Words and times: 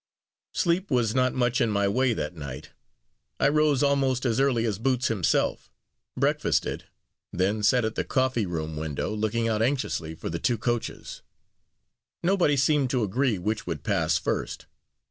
Sleep 0.55 0.89
was 0.89 1.13
not 1.13 1.35
much 1.35 1.61
in 1.61 1.69
my 1.69 1.87
way 1.87 2.13
that 2.15 2.33
night. 2.33 2.71
I 3.39 3.47
rose 3.49 3.83
almost 3.83 4.25
as 4.25 4.39
early 4.39 4.65
as 4.65 4.79
Boots 4.79 5.09
himself 5.09 5.69
breakfasted 6.17 6.85
then 7.31 7.61
sat 7.61 7.85
at 7.85 7.93
the 7.93 8.03
coffee 8.03 8.47
room 8.47 8.77
window 8.77 9.11
looking 9.13 9.47
out 9.47 9.61
anxiously 9.61 10.15
for 10.15 10.31
the 10.31 10.39
two 10.39 10.57
coaches. 10.57 11.21
Nobody 12.23 12.57
seemed 12.57 12.89
to 12.89 13.03
agree 13.03 13.37
which 13.37 13.67
would 13.67 13.83
pass 13.83 14.17
first. 14.17 14.65